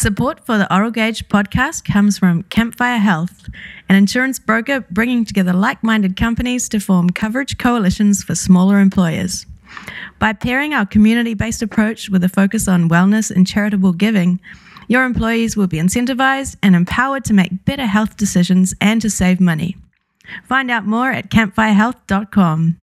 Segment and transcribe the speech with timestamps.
[0.00, 3.50] Support for the Oral Gauge podcast comes from Campfire Health,
[3.86, 9.44] an insurance broker bringing together like minded companies to form coverage coalitions for smaller employers.
[10.18, 14.40] By pairing our community based approach with a focus on wellness and charitable giving,
[14.88, 19.38] your employees will be incentivized and empowered to make better health decisions and to save
[19.38, 19.76] money.
[20.44, 22.79] Find out more at campfirehealth.com.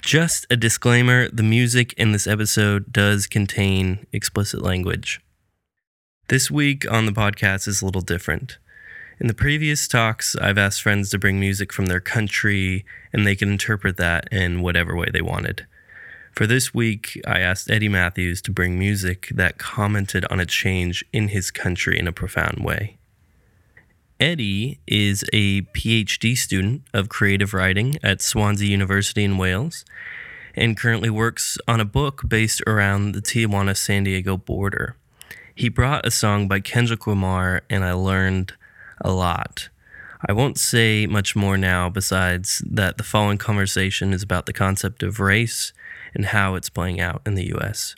[0.00, 5.20] Just a disclaimer the music in this episode does contain explicit language.
[6.28, 8.58] This week on the podcast is a little different.
[9.20, 13.34] In the previous talks, I've asked friends to bring music from their country and they
[13.34, 15.66] can interpret that in whatever way they wanted.
[16.32, 21.04] For this week, I asked Eddie Matthews to bring music that commented on a change
[21.12, 22.97] in his country in a profound way.
[24.20, 29.84] Eddie is a PhD student of creative writing at Swansea University in Wales
[30.56, 34.96] and currently works on a book based around the Tijuana San Diego border.
[35.54, 38.54] He brought a song by Kendrick Lamar, and I learned
[39.00, 39.68] a lot.
[40.28, 45.04] I won't say much more now besides that the following conversation is about the concept
[45.04, 45.72] of race
[46.12, 47.94] and how it's playing out in the US.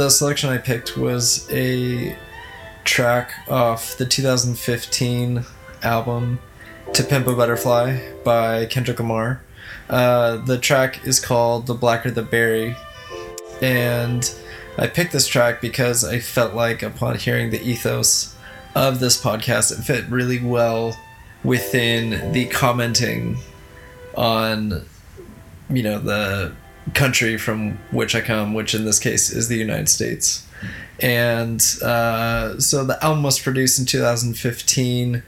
[0.00, 2.16] The selection I picked was a
[2.84, 5.44] track off the 2015
[5.82, 6.38] album
[6.94, 9.42] To Pimp a Butterfly by Kendrick Lamar.
[9.90, 12.74] Uh, the track is called The Blacker the Berry.
[13.60, 14.24] And
[14.78, 18.34] I picked this track because I felt like upon hearing the ethos
[18.74, 20.98] of this podcast, it fit really well
[21.44, 23.36] within the commenting
[24.16, 24.82] on,
[25.68, 26.54] you know, the
[26.94, 30.46] country from which I come, which in this case is the United States.
[31.00, 35.22] And uh, so the album was produced in 2015.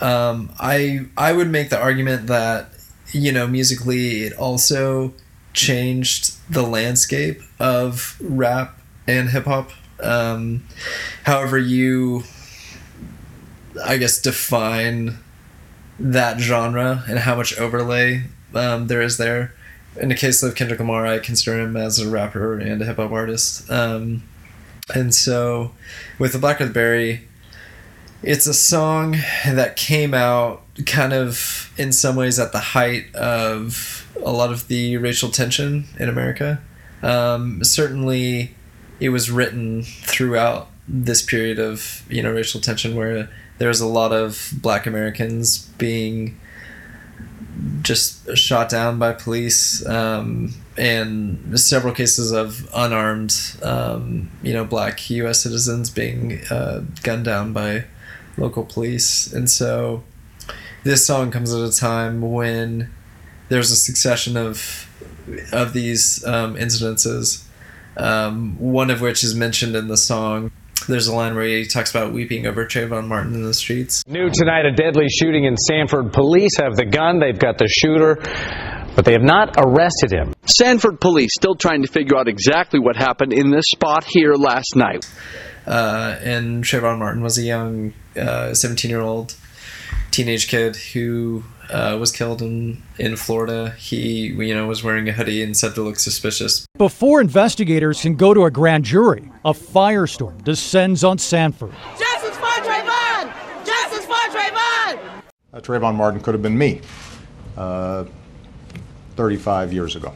[0.00, 2.70] Um, I I would make the argument that
[3.12, 5.12] you know musically it also
[5.52, 9.70] changed the landscape of rap and hip hop.
[10.00, 10.64] Um,
[11.24, 12.22] however, you
[13.84, 15.18] I guess define
[15.98, 19.52] that genre and how much overlay um, there is there
[20.00, 22.96] in the case of Kendrick Lamar, I consider him as a rapper and a hip
[22.96, 23.70] hop artist.
[23.70, 24.22] Um,
[24.94, 25.72] and so,
[26.18, 27.22] with the Black Berry,
[28.22, 34.08] it's a song that came out kind of in some ways at the height of
[34.24, 36.60] a lot of the racial tension in America.
[37.02, 38.54] Um, certainly,
[39.00, 43.28] it was written throughout this period of you know racial tension where
[43.58, 46.38] there was a lot of Black Americans being
[47.88, 55.08] just shot down by police, um, and several cases of unarmed, um, you know, black
[55.08, 55.40] U.S.
[55.40, 57.86] citizens being uh, gunned down by
[58.36, 59.32] local police.
[59.32, 60.04] And so,
[60.84, 62.92] this song comes at a time when
[63.48, 64.84] there's a succession of
[65.50, 67.44] of these um, incidences.
[67.96, 70.52] Um, one of which is mentioned in the song
[70.88, 74.02] there's a line where he talks about weeping over Trayvon Martin in the streets.
[74.06, 76.12] New tonight, a deadly shooting in Sanford.
[76.12, 78.16] Police have the gun, they've got the shooter,
[78.96, 80.34] but they have not arrested him.
[80.46, 84.74] Sanford police still trying to figure out exactly what happened in this spot here last
[84.74, 85.08] night.
[85.66, 89.36] Uh, and Trayvon Martin was a young 17 uh, year old
[90.10, 93.70] teenage kid who uh, was killed in, in Florida.
[93.78, 96.66] He, you know, was wearing a hoodie and said to look suspicious.
[96.76, 101.72] Before investigators can go to a grand jury, a firestorm descends on Sanford.
[101.98, 103.32] Justice for Trayvon!
[103.64, 104.98] Justice for Trayvon!
[105.52, 106.80] Uh, Trayvon Martin could have been me
[107.56, 108.04] uh,
[109.16, 110.14] 35 years ago.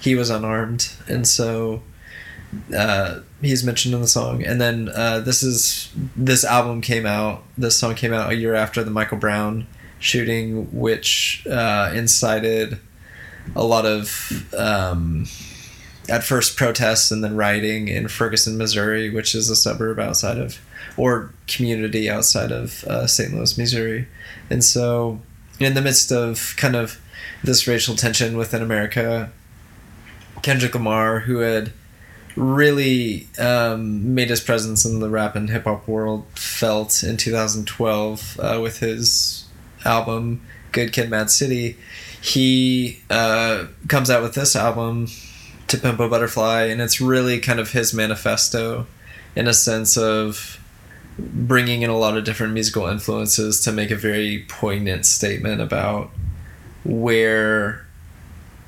[0.00, 1.82] He was unarmed, and so
[2.74, 4.44] uh, he's mentioned in the song.
[4.44, 7.42] And then uh, this is this album came out.
[7.58, 9.66] This song came out a year after the Michael Brown
[10.06, 12.78] shooting, which uh, incited
[13.54, 15.26] a lot of um,
[16.08, 20.60] at first protests and then rioting in Ferguson, Missouri, which is a suburb outside of
[20.96, 23.34] or community outside of uh, St.
[23.34, 24.08] Louis, Missouri.
[24.48, 25.20] And so,
[25.60, 27.00] in the midst of kind of
[27.42, 29.30] this racial tension within America,
[30.42, 31.72] Kendrick Lamar, who had
[32.36, 38.40] really um, made his presence in the rap and hip hop world felt in 2012
[38.40, 39.45] uh, with his
[39.86, 40.42] album
[40.72, 41.78] Good Kid, Mad City,
[42.20, 45.08] he uh, comes out with this album
[45.68, 48.86] to Pimp a Butterfly, and it's really kind of his manifesto
[49.34, 50.60] in a sense of
[51.18, 56.10] bringing in a lot of different musical influences to make a very poignant statement about
[56.84, 57.86] where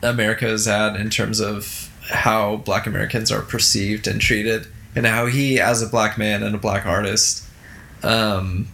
[0.03, 4.67] America is at in terms of how black Americans are perceived and treated,
[4.97, 7.45] and how he, as a black man and a black artist,
[8.03, 8.67] um,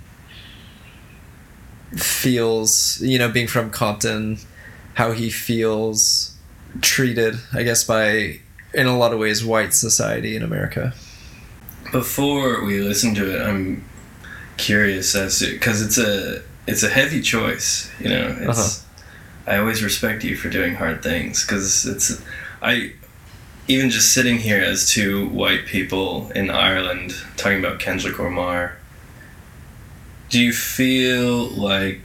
[1.97, 4.39] feels, you know, being from Compton,
[4.95, 6.37] how he feels
[6.81, 8.41] treated, I guess, by,
[8.73, 10.95] in a lot of ways, white society in America.
[11.93, 13.85] Before we listen to it, I'm
[14.57, 17.91] curious as to because it's a it's a heavy choice.
[18.01, 18.81] You know, it's
[19.47, 19.53] uh-huh.
[19.53, 22.23] I always respect you for doing hard things because it's
[22.63, 22.95] I
[23.69, 28.77] even just sitting here as two white people in Ireland talking about Kendrick Lamar.
[30.35, 32.01] Do you feel like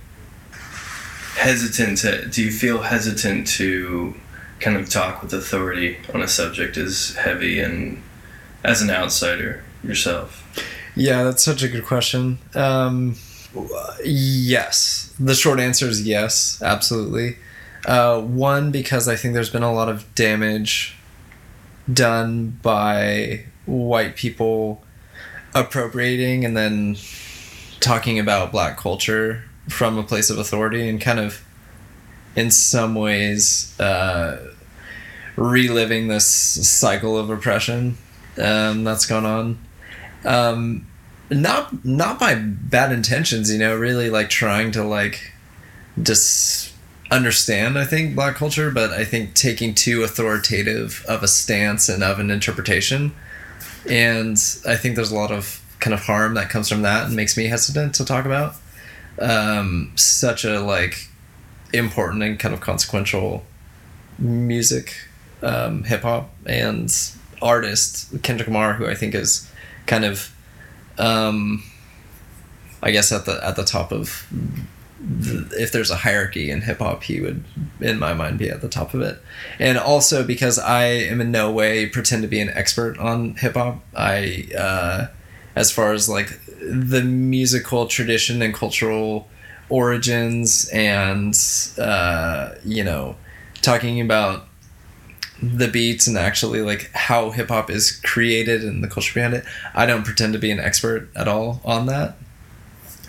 [1.36, 2.28] hesitant to?
[2.28, 4.14] Do you feel hesitant to
[4.60, 8.04] kind of talk with authority on a subject as heavy and
[8.64, 9.64] as an outsider?
[9.84, 10.46] yourself?
[10.96, 12.38] Yeah, that's such a good question.
[12.54, 13.16] Um,
[14.04, 17.38] yes, the short answer is yes, absolutely.
[17.88, 20.96] Uh, one because I think there's been a lot of damage
[21.92, 24.84] done by white people
[25.56, 26.96] appropriating and then
[27.80, 31.44] talking about black culture from a place of authority and kind of
[32.36, 34.38] in some ways uh,
[35.36, 37.98] reliving this cycle of oppression
[38.38, 39.60] um, that's gone on
[40.26, 40.86] um,
[41.30, 45.34] not not by bad intentions, you know, really like trying to like
[46.02, 46.74] just
[47.12, 52.04] understand I think black culture, but I think taking too authoritative of a stance and
[52.04, 53.14] of an interpretation.
[53.88, 54.38] And
[54.68, 57.38] I think there's a lot of kind of harm that comes from that and makes
[57.38, 58.56] me hesitant to talk about.
[59.20, 61.10] Um, such a like
[61.74, 63.46] important and kind of consequential
[64.18, 64.96] music,
[65.42, 66.94] um, hip hop and
[67.42, 69.50] artist Kendrick Lamar, who I think is
[69.86, 70.34] kind of
[70.98, 71.64] um,
[72.82, 74.28] I guess at the at the top of
[75.00, 77.44] the, if there's a hierarchy in hip hop, he would,
[77.80, 79.22] in my mind, be at the top of it.
[79.58, 83.54] And also because I am in no way pretend to be an expert on hip
[83.54, 83.84] hop.
[83.96, 85.08] I, uh,
[85.60, 89.28] as far as like the musical tradition and cultural
[89.68, 91.38] origins, and
[91.78, 93.18] uh, you know,
[93.62, 94.48] talking about
[95.42, 99.44] the beats and actually like how hip hop is created and the culture behind it.
[99.74, 102.16] I don't pretend to be an expert at all on that.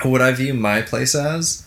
[0.02, 1.66] What I view my place as,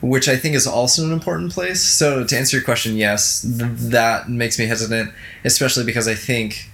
[0.00, 1.82] which I think is also an important place.
[1.82, 5.12] So to answer your question, yes, th- that makes me hesitant,
[5.44, 6.70] especially because I think,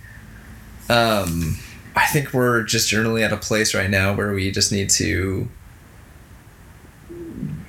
[0.90, 1.58] um,
[1.96, 5.48] I think we're just generally at a place right now where we just need to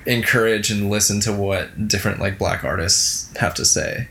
[0.06, 4.08] encourage and listen to what different like black artists have to say.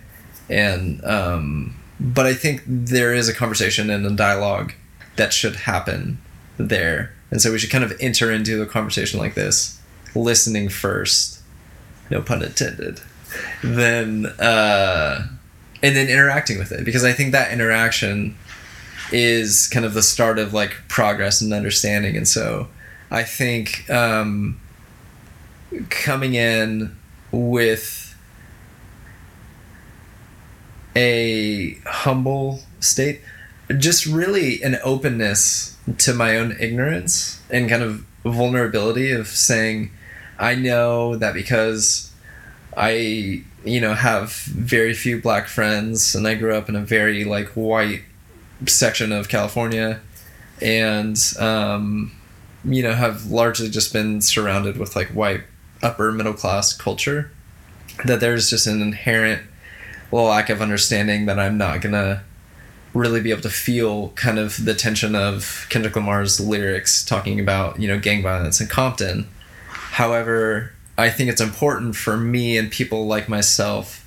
[0.49, 4.73] And um, but I think there is a conversation and a dialogue
[5.15, 6.19] that should happen
[6.57, 9.81] there, and so we should kind of enter into a conversation like this,
[10.13, 11.41] listening first,
[12.09, 13.01] no pun intended,
[13.63, 15.27] then uh,
[15.81, 16.85] and then interacting with it.
[16.85, 18.37] Because I think that interaction
[19.11, 22.67] is kind of the start of like progress and understanding, and so
[23.11, 24.59] I think um,
[25.89, 26.95] coming in
[27.31, 28.05] with
[30.95, 33.21] a humble state,
[33.77, 39.91] just really an openness to my own ignorance and kind of vulnerability of saying,
[40.39, 42.11] I know that because
[42.75, 47.23] I, you know, have very few black friends and I grew up in a very
[47.23, 48.01] like white
[48.65, 49.99] section of California
[50.61, 52.11] and, um,
[52.63, 55.41] you know, have largely just been surrounded with like white
[55.83, 57.31] upper middle class culture,
[58.05, 59.41] that there's just an inherent
[60.11, 62.23] lack of understanding that I'm not gonna
[62.93, 67.79] really be able to feel kind of the tension of Kendrick Lamar's lyrics talking about
[67.79, 69.27] you know gang violence in Compton.
[69.67, 74.01] However, I think it's important for me and people like myself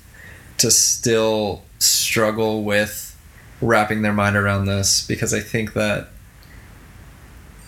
[0.57, 3.15] to still struggle with
[3.61, 6.09] wrapping their mind around this because I think that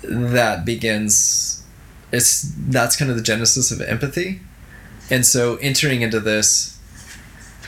[0.04, 1.64] that begins
[2.12, 4.42] it's that's kind of the genesis of empathy.
[5.10, 6.80] And so entering into this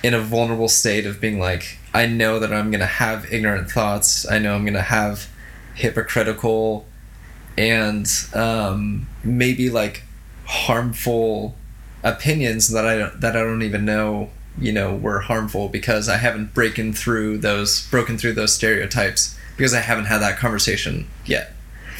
[0.01, 4.29] in a vulnerable state of being like, I know that I'm gonna have ignorant thoughts.
[4.29, 5.29] I know I'm gonna have
[5.75, 6.85] hypocritical
[7.57, 10.03] and um, maybe like
[10.45, 11.55] harmful
[12.03, 14.29] opinions that I don't, that I don't even know
[14.59, 19.73] you know were harmful because I haven't broken through those broken through those stereotypes because
[19.73, 21.53] I haven't had that conversation yet.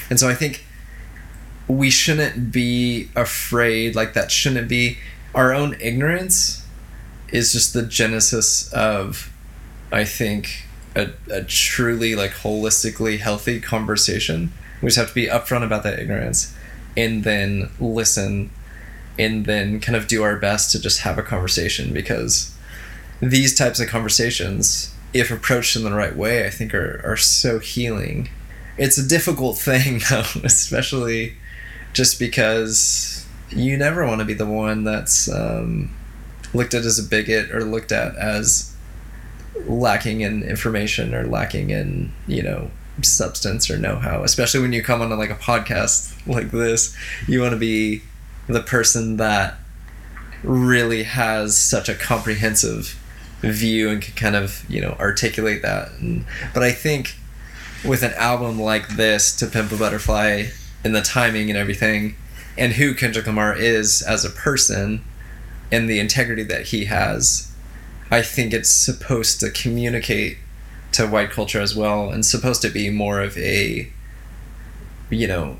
[0.09, 0.65] And so I think
[1.67, 4.97] we shouldn't be afraid like that shouldn't be
[5.33, 6.65] our own ignorance
[7.29, 9.33] is just the genesis of,
[9.91, 15.63] I think, a, a truly like holistically healthy conversation We just have to be upfront
[15.63, 16.55] about that ignorance
[16.95, 18.51] and then listen
[19.17, 22.55] and then kind of do our best to just have a conversation because
[23.21, 27.59] these types of conversations, if approached in the right way, I think are, are so
[27.59, 28.29] healing.
[28.77, 31.37] It's a difficult thing though, especially
[31.93, 35.95] just because you never want to be the one that's um,
[36.53, 38.75] looked at as a bigot or looked at as
[39.67, 45.01] lacking in information or lacking in, you know, substance or know-how especially when you come
[45.01, 46.95] on like a podcast like this
[47.27, 48.03] you want to be
[48.47, 49.57] the person that
[50.43, 52.99] really has such a comprehensive
[53.41, 55.91] view and can kind of you know articulate that.
[55.99, 57.15] And, but i think
[57.83, 60.45] with an album like this to pimp a butterfly
[60.83, 62.15] and the timing and everything
[62.57, 65.03] and who kendrick lamar is as a person
[65.71, 67.51] and the integrity that he has
[68.11, 70.37] i think it's supposed to communicate
[70.91, 73.91] to white culture as well and supposed to be more of a
[75.09, 75.57] you know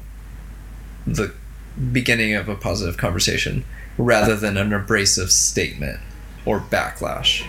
[1.06, 1.34] the
[1.92, 3.66] beginning of a positive conversation
[3.98, 6.00] rather than an abrasive statement
[6.46, 7.46] or backlash?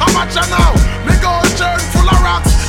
[0.00, 0.72] I'm a now,
[1.06, 1.14] me
[1.56, 2.59] chain full of rocks.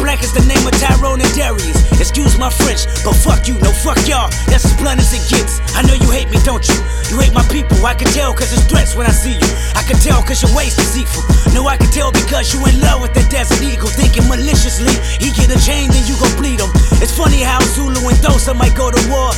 [0.00, 1.76] Black as the name of Tyrone and Darius.
[2.00, 4.32] Excuse my French, but fuck you, no fuck y'all.
[4.48, 5.60] That's as blunt as it gets.
[5.76, 6.78] I know you hate me, don't you?
[7.12, 7.76] You hate my people.
[7.84, 9.50] I can tell cause it's threats when I see you.
[9.76, 11.22] I can tell cause your waist deceitful.
[11.52, 13.92] No, I can tell because you in love with that desert eagle.
[13.92, 16.72] Thinking maliciously, he get a chain, then you gon' bleed him.
[17.04, 19.36] It's funny how Zulu and Dosa might go to war.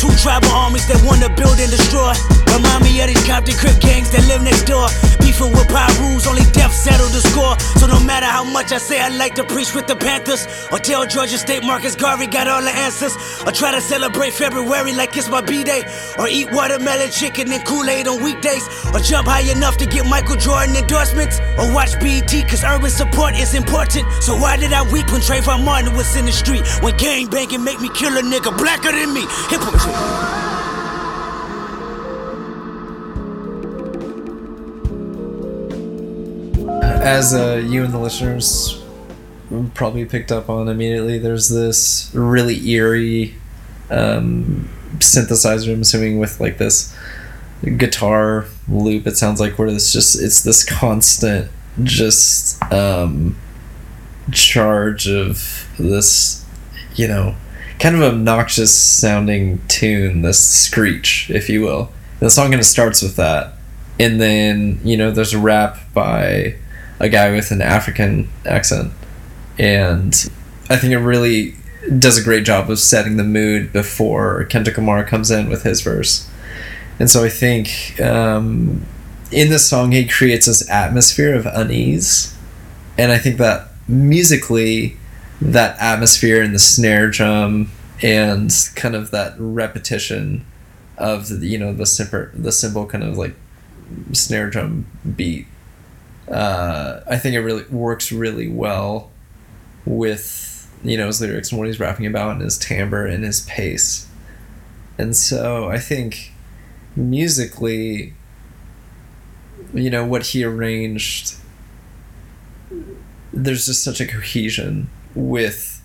[0.00, 2.16] Two tribal armies that wanna build and destroy.
[2.56, 4.88] Remind me of these Compton Crip gangs that live next door.
[5.20, 5.68] Beefing with
[6.00, 7.52] rules, only death settled the score.
[7.76, 10.78] So no matter how much I say I like to preach with the Panthers, or
[10.78, 13.12] tell Georgia State Marcus Garvey got all the answers,
[13.44, 15.84] or try to celebrate February like it's my B day,
[16.18, 18.64] or eat watermelon chicken and Kool Aid on weekdays,
[18.94, 23.36] or jump high enough to get Michael Jordan endorsements, or watch BET cause urban support
[23.36, 24.08] is important.
[24.22, 26.64] So why did I weep when Trayvon Martin was in the street?
[26.82, 29.28] When gang banging make me kill a nigga blacker than me?
[29.52, 29.89] Hypocrite.
[37.10, 38.82] As uh, you and the listeners
[39.74, 43.34] probably picked up on immediately, there's this really eerie
[43.90, 44.68] um,
[44.98, 45.72] synthesizer.
[45.72, 46.96] I'm assuming with like this
[47.76, 49.06] guitar loop.
[49.06, 51.50] It sounds like where it's just it's this constant
[51.82, 53.36] just um,
[54.32, 56.44] charge of this,
[56.94, 57.34] you know,
[57.80, 60.22] kind of obnoxious sounding tune.
[60.22, 61.90] This screech, if you will.
[62.20, 63.54] And the song kind of starts with that,
[63.98, 66.56] and then you know there's a rap by
[67.00, 68.92] a guy with an African accent,
[69.58, 70.14] and
[70.68, 71.54] I think it really
[71.98, 75.80] does a great job of setting the mood before Kendrick Lamar comes in with his
[75.80, 76.28] verse.
[76.98, 78.84] And so I think um,
[79.32, 82.36] in this song he creates this atmosphere of unease,
[82.98, 84.98] and I think that musically,
[85.40, 87.70] that atmosphere and the snare drum
[88.02, 90.44] and kind of that repetition
[90.98, 93.34] of the, you know the simple the simple kind of like
[94.12, 95.46] snare drum beat
[96.30, 99.10] uh, I think it really works really well
[99.84, 103.40] with you know his lyrics and what he's rapping about and his timbre and his
[103.42, 104.08] pace.
[104.96, 106.32] And so I think
[106.94, 108.14] musically,
[109.72, 111.36] you know, what he arranged,
[113.32, 115.82] there's just such a cohesion with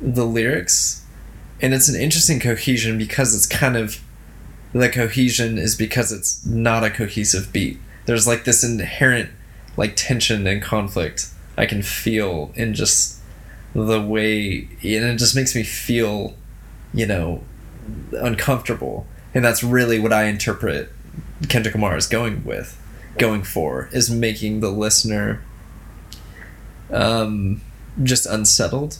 [0.00, 1.04] the lyrics.
[1.60, 4.00] And it's an interesting cohesion because it's kind of
[4.74, 9.30] the cohesion is because it's not a cohesive beat there's like this inherent
[9.76, 13.20] like tension and conflict I can feel in just
[13.74, 16.34] the way and it just makes me feel
[16.92, 17.42] you know
[18.12, 20.90] uncomfortable and that's really what I interpret
[21.48, 22.80] Kendrick Lamar is going with
[23.18, 25.42] going for is making the listener
[26.90, 27.60] um
[28.02, 28.98] just unsettled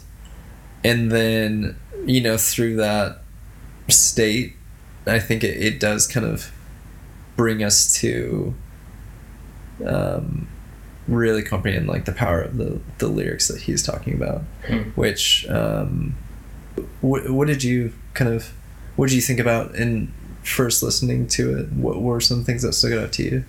[0.85, 3.21] and then you know through that
[3.89, 4.55] state
[5.07, 6.51] I think it, it does kind of
[7.37, 8.55] bring us to
[9.85, 10.49] um,
[11.09, 14.43] really comprehend like the power of the the lyrics that he's talking about.
[14.67, 14.83] Hmm.
[14.95, 16.17] Which um,
[17.01, 18.53] what what did you kind of
[18.97, 21.73] what did you think about in first listening to it?
[21.73, 23.45] What were some things that stuck out to you?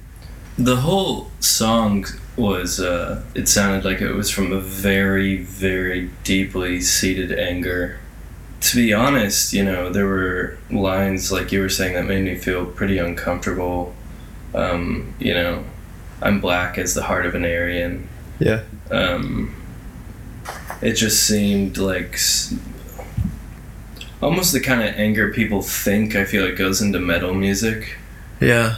[0.58, 2.06] The whole song
[2.38, 8.00] was, uh, it sounded like it was from a very, very deeply seated anger.
[8.62, 12.36] To be honest, you know, there were lines like you were saying that made me
[12.36, 13.94] feel pretty uncomfortable.
[14.54, 15.66] Um, you know,
[16.22, 18.08] I'm black as the heart of an Aryan.
[18.40, 18.62] Yeah.
[18.90, 19.54] Um,
[20.82, 22.56] it just seemed like s-
[24.22, 27.98] almost the kind of anger people think I feel like goes into metal music.
[28.40, 28.78] Yeah.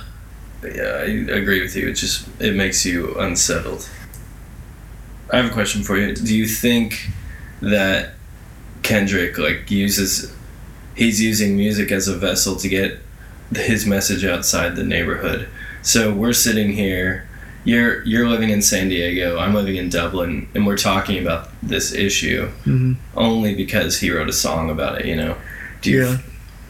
[0.64, 1.90] Yeah, I agree with you.
[1.90, 3.88] It just it makes you unsettled.
[5.32, 6.16] I have a question for you.
[6.16, 7.10] Do you think
[7.62, 8.14] that
[8.84, 10.34] Kendrick like uses
[10.96, 13.00] he's using music as a vessel to get
[13.56, 15.48] his message outside the neighborhood?
[15.84, 17.28] So we're sitting here.
[17.64, 19.38] You're you're living in San Diego.
[19.38, 22.94] I'm living in Dublin, and we're talking about this issue Mm-hmm.
[23.16, 25.06] only because he wrote a song about it.
[25.06, 25.36] You know.
[25.82, 26.18] Do you, Yeah.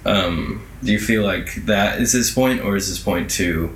[0.05, 3.75] um, do you feel like that is his point, or is his point to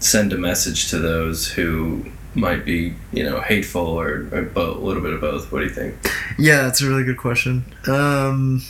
[0.00, 4.80] send a message to those who might be, you know, hateful or, or both, a
[4.80, 5.52] little bit of both?
[5.52, 5.94] What do you think?
[6.38, 7.64] Yeah, that's a really good question.
[7.86, 8.62] Um,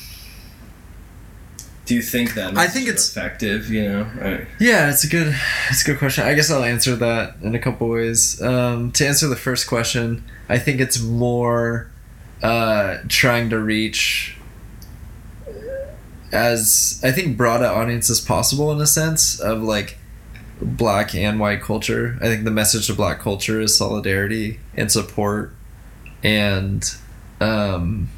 [1.86, 2.56] Do you think that?
[2.56, 3.70] I think it's- effective.
[3.70, 5.34] You know, I, yeah, it's a good,
[5.70, 6.24] it's a good question.
[6.24, 8.40] I guess I'll answer that in a couple ways.
[8.42, 11.88] Um, to answer the first question, I think it's more
[12.42, 14.36] uh, trying to reach
[16.32, 19.98] as I think broad an audience as possible in a sense of like
[20.60, 22.18] black and white culture.
[22.20, 25.54] I think the message to black culture is solidarity and support
[26.22, 26.94] and
[27.40, 28.08] um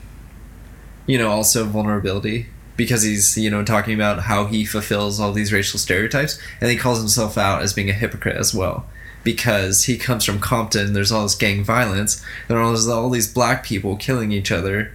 [1.07, 5.53] you know also vulnerability because he's you know talking about how he fulfills all these
[5.53, 8.87] racial stereotypes and he calls himself out as being a hypocrite as well
[9.23, 13.97] because he comes from Compton there's all this gang violence there's all these black people
[13.97, 14.93] killing each other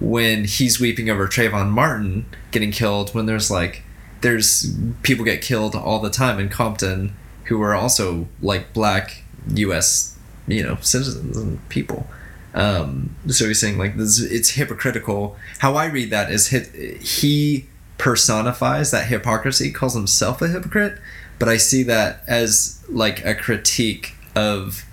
[0.00, 3.82] when he's weeping over Trayvon Martin getting killed when there's like
[4.22, 7.14] there's people get killed all the time in Compton
[7.44, 9.22] who are also like black
[9.54, 12.06] US you know citizens and people.
[12.54, 15.36] Um so he's saying like this it's hypocritical.
[15.58, 17.66] How I read that is he
[17.98, 20.98] personifies that hypocrisy calls himself a hypocrite
[21.38, 24.84] but I see that as like a critique of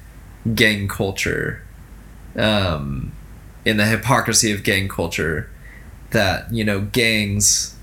[0.54, 1.64] gang culture.
[2.36, 3.14] Um
[3.68, 5.50] in the hypocrisy of gang culture
[6.12, 7.76] that you know gangs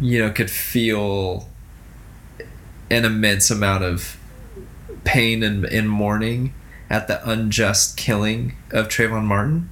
[0.00, 1.46] you know could feel
[2.90, 4.16] an immense amount of
[5.04, 6.54] pain and, and mourning
[6.88, 9.68] at the unjust killing of Trayvon Martin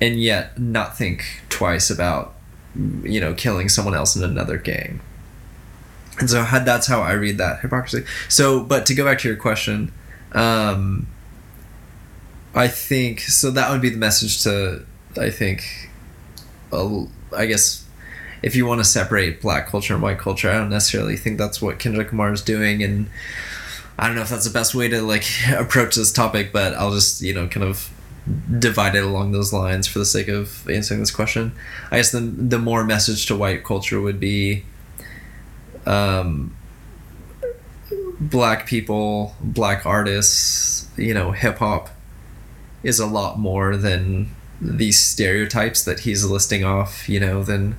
[0.00, 2.34] and yet not think twice about
[3.04, 5.00] you know killing someone else in another gang.
[6.18, 8.04] And so that's how I read that hypocrisy.
[8.28, 9.92] So but to go back to your question
[10.32, 11.06] um
[12.54, 13.50] I think so.
[13.50, 14.84] That would be the message to
[15.18, 15.90] I think.
[16.72, 17.04] Uh,
[17.36, 17.84] I guess
[18.42, 21.60] if you want to separate black culture and white culture, I don't necessarily think that's
[21.60, 23.08] what Kendrick Lamar is doing, and
[23.98, 25.24] I don't know if that's the best way to like
[25.56, 26.52] approach this topic.
[26.52, 27.90] But I'll just you know kind of
[28.58, 31.52] divide it along those lines for the sake of answering this question.
[31.90, 34.64] I guess the the more message to white culture would be.
[35.86, 36.54] Um,
[38.20, 41.88] black people, black artists, you know, hip hop
[42.82, 47.76] is a lot more than these stereotypes that he's listing off, you know, than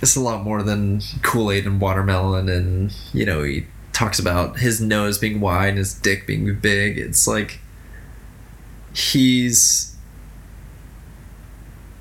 [0.00, 4.80] it's a lot more than Kool-Aid and watermelon and, you know, he talks about his
[4.80, 6.98] nose being wide and his dick being big.
[6.98, 7.58] It's like
[8.94, 9.96] he's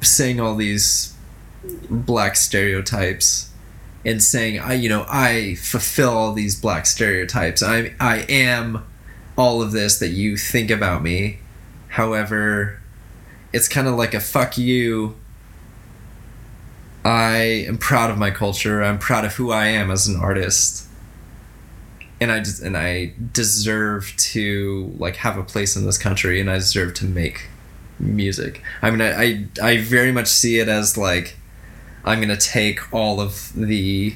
[0.02, 1.16] saying all these
[1.90, 3.52] black stereotypes
[4.06, 7.62] and saying I you know I fulfill all these black stereotypes.
[7.62, 8.86] I I am
[9.38, 11.39] all of this that you think about me.
[11.89, 12.80] However,
[13.54, 15.15] it's kind of like a fuck you.
[17.06, 18.84] I am proud of my culture.
[18.84, 20.88] I'm proud of who I am as an artist.
[22.19, 26.50] And I just, and I deserve to like have a place in this country and
[26.50, 27.47] I deserve to make
[28.00, 28.62] music.
[28.82, 31.38] I mean I I, I very much see it as like
[32.04, 34.15] I'm going to take all of the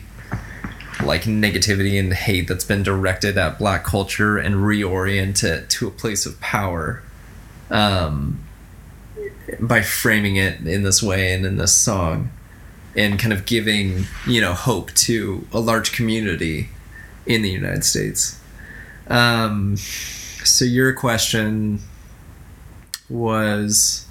[1.04, 5.92] like negativity and hate that's been directed at black culture and reorient it to a
[5.92, 7.02] place of power
[7.70, 8.44] um,
[9.60, 12.30] by framing it in this way and in this song
[12.96, 16.70] and kind of giving you know hope to a large community
[17.26, 18.40] in the united states.
[19.08, 21.82] Um, so your question
[23.10, 24.08] was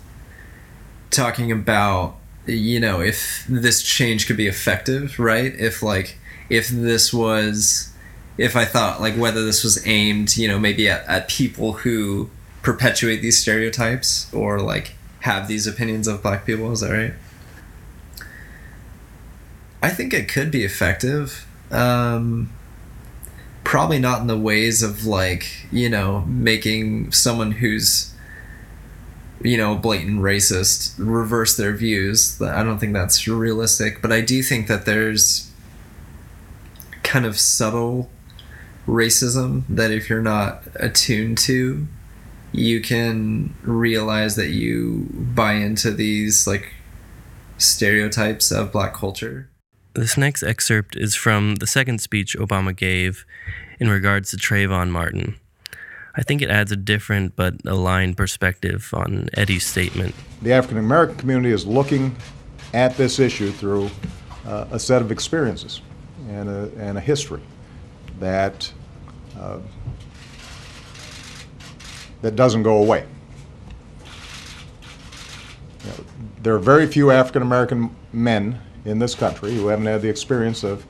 [1.10, 2.16] talking about
[2.46, 5.54] you know if this change could be effective right?
[5.54, 6.16] If like
[6.50, 7.92] if this was
[8.36, 12.28] if i thought like whether this was aimed you know maybe at, at people who
[12.62, 17.14] perpetuate these stereotypes or like have these opinions of black people is that right
[19.82, 21.46] I think it could be effective.
[21.70, 22.52] Um,
[23.64, 28.12] probably not in the ways of like you know making someone who's
[29.40, 32.40] you know blatant racist reverse their views.
[32.42, 35.49] I don't think that's realistic, but I do think that there's
[37.10, 38.08] kind of subtle
[38.86, 41.88] racism that if you're not attuned to
[42.52, 46.72] you can realize that you buy into these like
[47.58, 49.48] stereotypes of black culture.
[49.94, 53.24] This next excerpt is from the second speech Obama gave
[53.78, 55.36] in regards to Trayvon Martin.
[56.16, 60.14] I think it adds a different but aligned perspective on Eddie's statement.
[60.42, 62.14] The African American community is looking
[62.72, 63.90] at this issue through
[64.46, 65.82] uh, a set of experiences
[66.30, 67.42] and a, and a history
[68.20, 68.72] that
[69.38, 69.58] uh,
[72.22, 73.06] that doesn't go away.
[75.84, 76.04] You know,
[76.42, 80.62] there are very few African American men in this country who haven't had the experience
[80.62, 80.86] of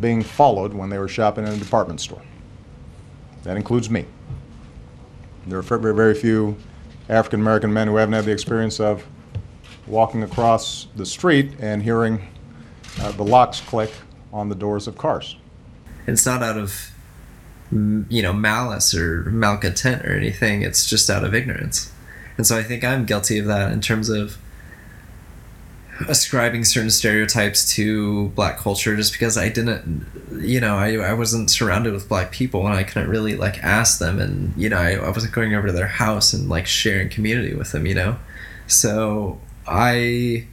[0.00, 2.22] being followed when they were shopping in a department store.
[3.42, 4.06] That includes me.
[5.46, 6.56] There are very, very few
[7.08, 9.04] African American men who haven't had the experience of
[9.86, 12.20] walking across the street and hearing
[13.00, 13.92] uh, the locks click
[14.32, 15.36] on the doors of cars.
[16.06, 16.92] It's not out of
[17.72, 20.62] you know malice or malcontent or anything.
[20.62, 21.92] It's just out of ignorance.
[22.36, 24.38] And so i think i'm guilty of that in terms of
[26.08, 31.50] ascribing certain stereotypes to black culture just because i didn't you know i, I wasn't
[31.50, 34.96] surrounded with black people and i couldn't really like ask them and you know I,
[34.96, 38.18] I wasn't going over to their house and like sharing community with them you know?
[38.66, 40.46] So i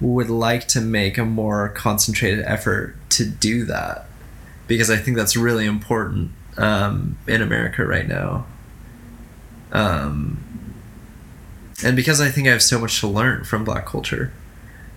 [0.00, 4.06] would like to make a more concentrated effort to do that
[4.66, 8.46] because I think that's really important um, in America right now.
[9.72, 10.44] Um,
[11.84, 14.32] and because I think I have so much to learn from Black culture.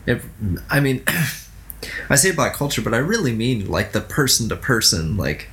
[0.05, 0.27] If,
[0.69, 1.03] I mean,
[2.09, 5.49] I say Black culture, but I really mean like the person to person, like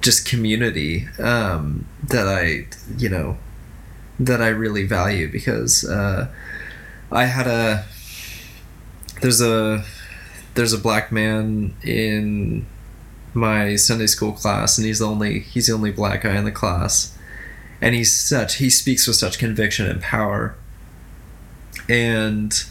[0.00, 3.38] just community um, that I, you know,
[4.20, 6.28] that I really value because uh,
[7.10, 7.84] I had a
[9.20, 9.84] there's a
[10.54, 12.66] there's a black man in
[13.34, 16.52] my Sunday school class, and he's the only he's the only black guy in the
[16.52, 17.16] class,
[17.80, 20.56] and he's such he speaks with such conviction and power,
[21.88, 22.64] and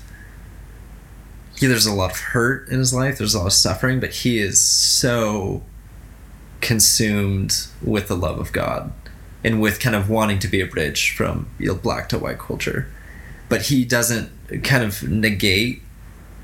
[1.58, 3.17] he there's a lot of hurt in his life.
[3.17, 5.63] There's a lot of suffering, but he is so
[6.62, 8.91] consumed with the love of God
[9.43, 12.39] and with kind of wanting to be a bridge from you know, black to white
[12.39, 12.91] culture.
[13.47, 14.31] But he doesn't
[14.63, 15.84] kind of negate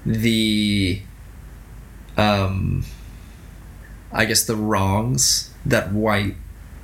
[0.06, 1.02] the
[2.18, 2.86] um,
[4.12, 6.36] I guess the wrongs that white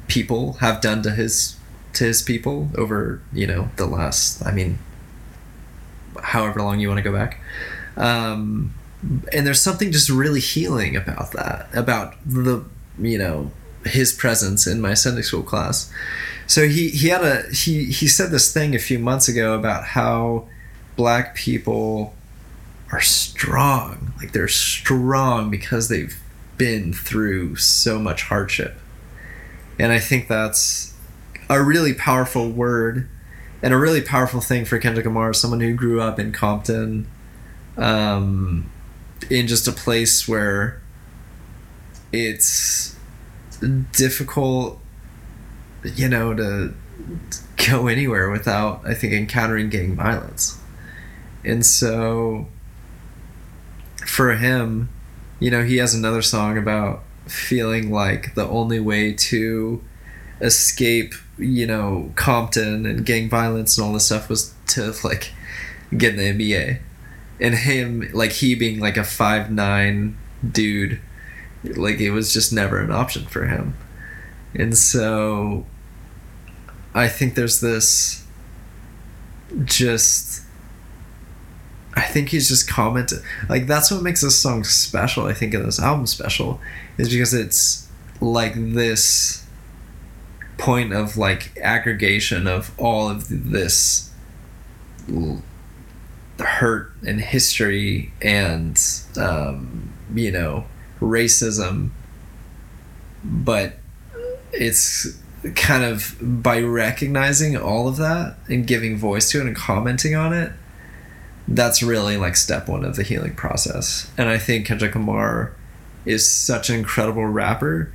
[0.08, 1.58] people have done to his
[1.93, 4.80] to his people over you know the last I mean
[6.21, 7.39] however long you want to go back.
[7.95, 8.73] Um,
[9.32, 12.65] and there's something just really healing about that about the
[12.99, 13.51] you know
[13.86, 15.91] his presence in my Sunday school class.
[16.45, 19.84] So he he had a he he said this thing a few months ago about
[19.84, 20.47] how
[20.95, 22.13] black people
[22.91, 26.19] are strong like they're strong because they've
[26.58, 28.76] been through so much hardship.
[29.80, 30.95] And I think that's
[31.50, 33.08] a really powerful word
[33.62, 37.08] and a really powerful thing for Kendrick Lamar, someone who grew up in Compton,
[37.78, 38.69] um,
[39.30, 40.82] in just a place where
[42.12, 42.95] it's
[43.91, 44.80] difficult,
[45.84, 46.73] you know, to
[47.69, 50.60] go anywhere without, I think, encountering gang violence.
[51.43, 52.47] And so
[54.08, 54.89] for him,
[55.39, 59.84] you know, he has another song about feeling like the only way to
[60.41, 65.32] escape, you know, Compton and gang violence and all this stuff was to like
[65.96, 66.80] get in the NBA.
[67.39, 70.17] And him like he being like a five nine
[70.50, 71.00] dude,
[71.63, 73.76] like it was just never an option for him.
[74.56, 75.65] And so
[76.96, 78.26] I think there's this
[79.65, 80.46] just
[81.97, 83.23] I think he's just commented.
[83.49, 85.25] Like that's what makes this song special.
[85.25, 86.62] I think in this album special
[86.99, 87.89] is because it's
[88.21, 89.43] like this
[90.60, 94.12] point of like aggregation of all of this
[96.39, 98.79] hurt and history and
[99.19, 100.65] um, you know
[101.01, 101.89] racism,
[103.23, 103.73] but
[104.51, 105.19] it's
[105.55, 110.31] kind of by recognizing all of that and giving voice to it and commenting on
[110.31, 110.51] it
[111.47, 114.12] that's really like step one of the healing process.
[114.17, 115.53] And I think Kendrick Lamar
[116.05, 117.93] is such an incredible rapper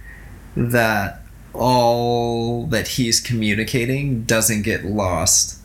[0.57, 5.59] that all that he's communicating doesn't get lost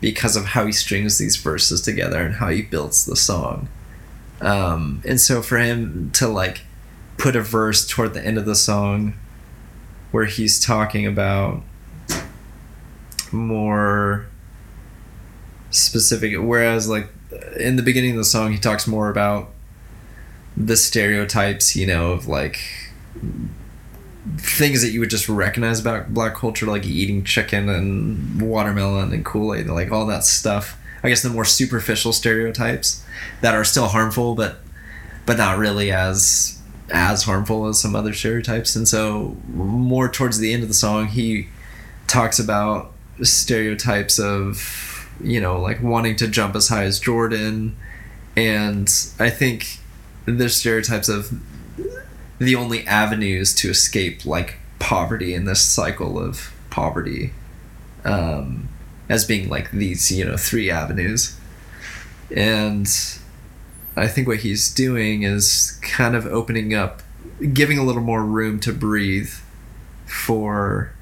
[0.00, 3.68] because of how he strings these verses together and how he builds the song.
[4.40, 6.62] Um, and so for him to like
[7.16, 9.14] put a verse toward the end of the song
[10.10, 11.62] where he's talking about
[13.32, 14.26] more
[15.70, 17.08] specific whereas like
[17.58, 19.50] in the beginning of the song he talks more about
[20.56, 22.60] the stereotypes you know of like
[24.38, 29.24] things that you would just recognize about black culture like eating chicken and watermelon and
[29.24, 30.78] kool-aid like all that stuff.
[31.02, 33.04] I guess the more superficial stereotypes
[33.42, 34.60] that are still harmful but
[35.26, 38.76] but not really as as harmful as some other stereotypes.
[38.76, 41.48] And so more towards the end of the song he
[42.06, 42.92] talks about
[43.22, 47.76] stereotypes of you know, like wanting to jump as high as Jordan.
[48.36, 49.78] And I think
[50.26, 51.40] there's stereotypes of
[52.38, 57.32] the only avenues to escape like poverty in this cycle of poverty
[58.04, 58.68] um,
[59.08, 61.38] as being like these, you know, three avenues.
[62.34, 62.88] And
[63.96, 67.02] I think what he's doing is kind of opening up,
[67.52, 69.30] giving a little more room to breathe
[70.06, 70.92] for,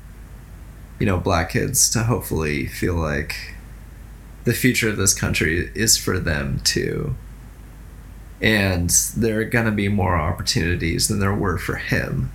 [0.98, 3.54] you know, black kids to hopefully feel like
[4.44, 7.14] the future of this country is for them too.
[8.40, 12.32] And there are going to be more opportunities than there were for him.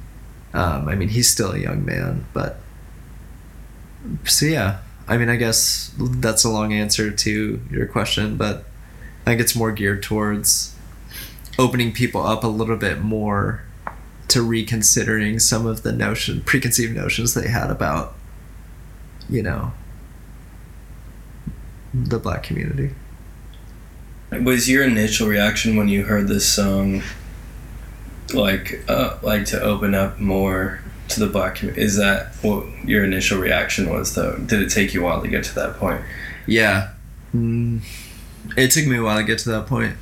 [0.54, 2.60] Um, I mean, he's still a young man, but.
[4.24, 4.80] So, yeah.
[5.08, 8.66] I mean, I guess that's a long answer to your question, but
[9.26, 10.76] I think it's more geared towards
[11.60, 13.64] opening people up a little bit more
[14.30, 18.16] to reconsidering some of the notion preconceived notions they had about
[19.30, 19.72] you know
[21.94, 22.94] the black community.
[24.32, 27.02] Was your initial reaction when you heard this song
[28.34, 31.82] like uh, like to open up more to the black community?
[31.82, 34.38] Is that what your initial reaction was though?
[34.38, 36.02] Did it take you a while to get to that point?
[36.46, 36.92] Yeah.
[37.34, 37.82] Mm,
[38.58, 39.96] it took me a while to get to that point.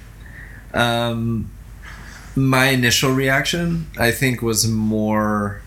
[0.73, 1.51] Um,
[2.35, 5.61] my initial reaction, I think, was more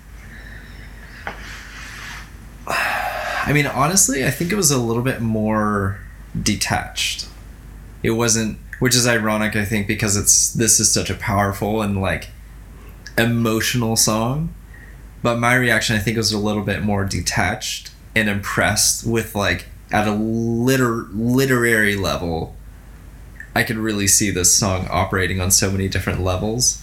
[2.68, 6.00] I mean, honestly, I think it was a little bit more
[6.40, 7.28] detached.
[8.02, 12.00] It wasn't, which is ironic, I think, because it's this is such a powerful and
[12.00, 12.28] like
[13.16, 14.54] emotional song.
[15.22, 19.66] But my reaction, I think, was a little bit more detached and impressed with like
[19.90, 22.54] at a liter- literary level.
[23.54, 26.82] I could really see this song operating on so many different levels.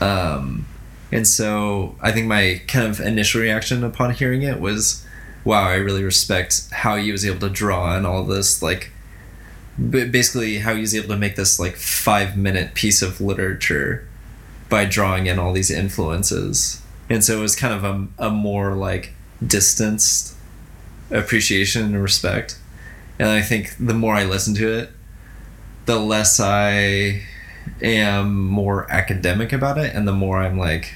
[0.00, 0.66] Um,
[1.10, 5.04] and so I think my kind of initial reaction upon hearing it was
[5.44, 8.90] wow, I really respect how he was able to draw and all this like
[9.90, 14.06] basically how he was able to make this like five minute piece of literature
[14.68, 16.82] by drawing in all these influences.
[17.08, 20.34] And so it was kind of a, a more like distanced
[21.10, 22.58] appreciation and respect.
[23.18, 24.90] And i think the more i listen to it
[25.86, 27.22] the less i
[27.82, 30.94] am more academic about it and the more i'm like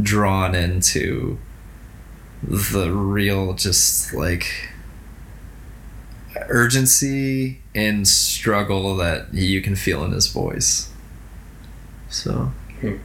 [0.00, 1.38] drawn into
[2.42, 4.70] the real just like
[6.48, 10.90] urgency and struggle that you can feel in his voice.
[12.08, 12.96] So, hmm.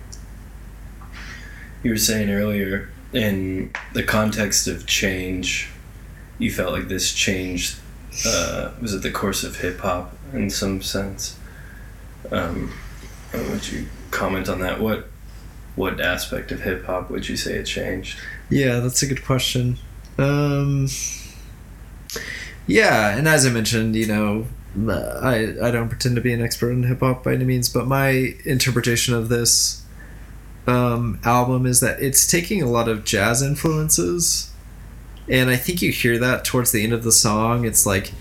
[1.83, 5.69] you were saying earlier in the context of change,
[6.39, 7.79] you felt like this changed.
[8.25, 11.37] Uh, was it the course of hip hop in some sense?
[12.31, 12.73] Um,
[13.33, 14.79] would you comment on that?
[14.79, 15.07] What
[15.75, 18.19] what aspect of hip hop would you say it changed?
[18.49, 19.77] Yeah, that's a good question.
[20.17, 20.87] Um,
[22.65, 24.47] yeah, and as I mentioned, you know,
[24.87, 27.87] I I don't pretend to be an expert in hip hop by any means, but
[27.87, 29.83] my interpretation of this
[30.65, 34.53] um, album is that it's taking a lot of jazz influences,
[35.29, 37.65] and I think you hear that towards the end of the song.
[37.65, 38.11] It's like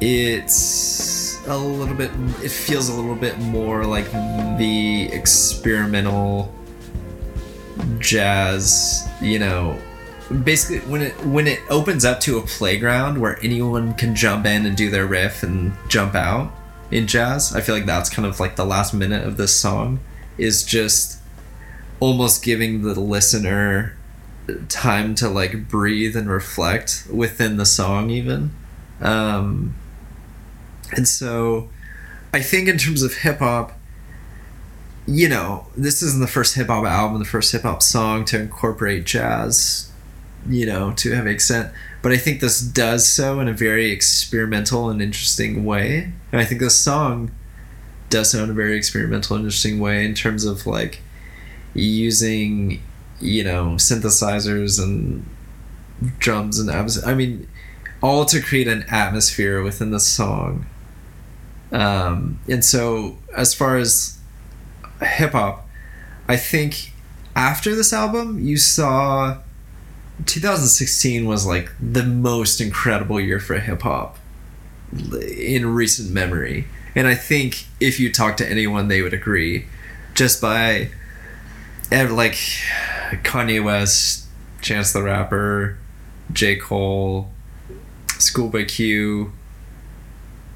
[0.00, 2.10] it's a little bit.
[2.42, 4.10] It feels a little bit more like
[4.58, 6.54] the experimental
[7.98, 9.78] jazz, you know,
[10.44, 14.66] basically when it when it opens up to a playground where anyone can jump in
[14.66, 16.52] and do their riff and jump out
[16.90, 20.00] in jazz, I feel like that's kind of like the last minute of this song
[20.38, 21.20] is just
[22.00, 23.96] almost giving the listener
[24.68, 28.50] time to like breathe and reflect within the song even.
[29.00, 29.74] Um
[30.92, 31.70] and so
[32.34, 33.78] I think in terms of hip hop
[35.06, 38.40] you know, this isn't the first hip hop album, the first hip hop song to
[38.40, 39.90] incorporate jazz,
[40.48, 41.72] you know, to a heavy extent.
[42.02, 46.12] But I think this does so in a very experimental and interesting way.
[46.32, 47.32] And I think this song
[48.10, 51.00] does so in a very experimental and interesting way in terms of like
[51.74, 52.82] using,
[53.20, 55.24] you know, synthesizers and
[56.18, 57.48] drums and abs- I mean,
[58.02, 60.66] all to create an atmosphere within the song
[61.72, 64.18] Um, and so, as far as
[65.04, 65.68] hip hop,
[66.28, 66.92] I think
[67.34, 69.38] after this album, you saw
[70.26, 74.18] 2016 was like the most incredible year for hip hop
[74.92, 76.66] in recent memory.
[76.94, 79.66] And I think if you talk to anyone, they would agree.
[80.14, 80.90] Just by
[81.90, 82.34] like
[83.22, 84.26] Kanye West,
[84.60, 85.78] Chance the Rapper,
[86.32, 86.56] J.
[86.56, 87.30] Cole,
[88.18, 89.32] Schoolboy Q.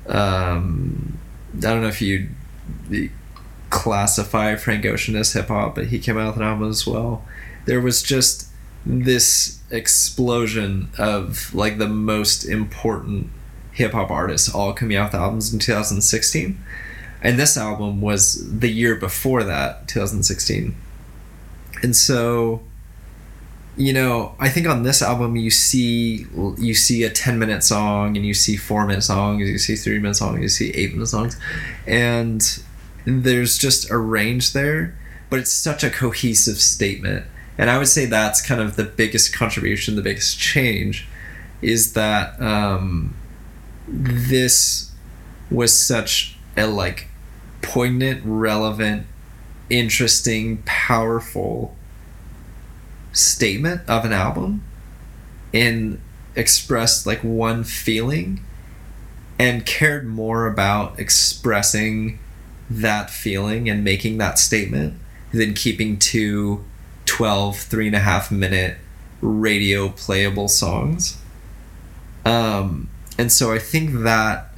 [0.07, 1.19] Um,
[1.57, 2.29] I don't know if you
[3.71, 7.25] classify Frank Ocean as hip hop, but he came out with an album as well.
[7.65, 8.49] There was just
[8.85, 13.31] this explosion of like the most important
[13.73, 16.63] hip hop artists all coming out with albums in 2016.
[17.23, 20.77] And this album was the year before that, 2016.
[21.83, 22.63] And so
[23.77, 26.27] you know, I think on this album you see
[26.57, 29.99] you see a 10 minute song and you see 4 minute songs, you see 3
[29.99, 31.39] minute songs, you see 8 minute songs.
[31.87, 32.63] And
[33.07, 34.99] there's just a range there,
[35.31, 37.25] but it's such a cohesive statement.
[37.57, 41.07] And I would say that's kind of the biggest contribution, the biggest change
[41.63, 43.15] is that um,
[43.89, 44.91] this
[45.51, 47.09] was such a like
[47.63, 49.07] poignant, relevant,
[49.71, 51.75] interesting, powerful
[53.13, 54.63] statement of an album
[55.55, 55.99] and
[56.35, 58.45] expressed like one feeling
[59.39, 62.19] and cared more about expressing
[62.69, 64.95] that feeling and making that statement
[65.33, 66.65] than keeping two
[67.05, 68.79] 12 three and a half minute
[69.21, 71.19] radio playable songs.
[72.25, 74.51] Um, and so i think that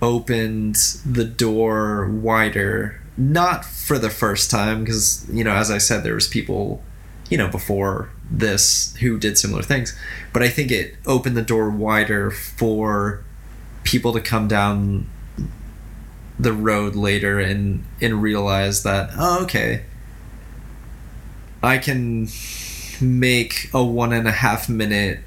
[0.00, 6.02] opened the door wider not for the first time because you know as i said
[6.02, 6.82] there was people
[7.30, 9.98] you know before this who did similar things
[10.32, 13.24] but i think it opened the door wider for
[13.84, 15.06] people to come down
[16.38, 19.82] the road later and and realize that oh okay
[21.62, 22.28] i can
[23.00, 25.20] make a one and a half minute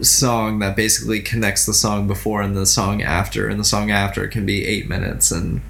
[0.00, 4.26] song that basically connects the song before and the song after and the song after
[4.28, 5.60] can be eight minutes and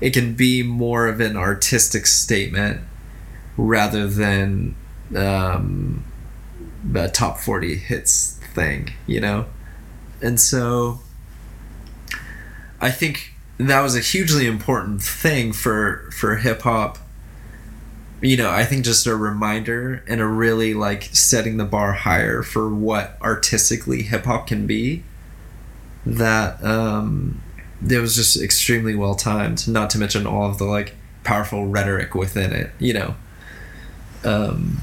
[0.00, 2.80] it can be more of an artistic statement
[3.56, 4.74] rather than
[5.14, 6.04] um,
[6.84, 9.46] the top 40 hits thing, you know?
[10.20, 11.00] And so
[12.80, 16.98] I think that was a hugely important thing for for hip hop.
[18.20, 22.42] You know, I think just a reminder and a really like setting the bar higher
[22.42, 25.04] for what artistically hip hop can be.
[26.04, 27.42] That um
[27.88, 32.14] it was just extremely well timed, not to mention all of the like powerful rhetoric
[32.14, 33.14] within it, you know.
[34.24, 34.82] Um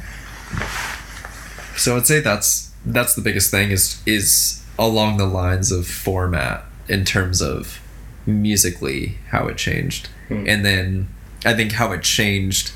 [1.75, 6.65] so I'd say that's that's the biggest thing is is along the lines of format
[6.87, 7.79] in terms of
[8.25, 10.45] musically how it changed Hmm.
[10.47, 11.07] and then
[11.45, 12.71] i think how it changed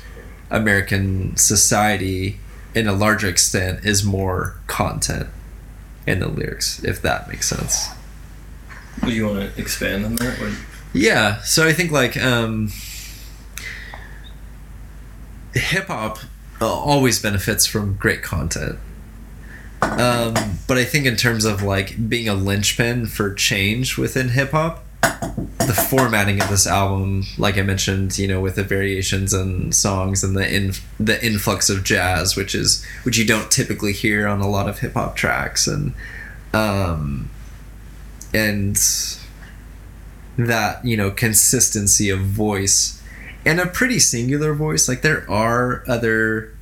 [0.50, 2.38] american society
[2.74, 5.28] in a larger extent is more content
[6.06, 7.88] in the lyrics if that makes sense
[9.04, 10.40] Do you want to expand on that?
[10.40, 10.52] Or?
[10.92, 12.70] yeah so i think like um
[15.54, 16.18] hip hop
[16.60, 18.78] uh, always benefits from great content
[19.82, 20.34] um
[20.66, 24.84] but i think in terms of like being a linchpin for change within hip hop
[25.02, 30.24] the formatting of this album like i mentioned you know with the variations and songs
[30.24, 34.40] and the in the influx of jazz which is which you don't typically hear on
[34.40, 35.66] a lot of hip hop tracks.
[35.66, 35.94] And
[36.52, 37.30] um
[38.34, 38.76] and
[40.36, 43.02] that you know consistency of voice
[43.44, 44.88] and a pretty singular voice.
[44.88, 46.54] Like there are other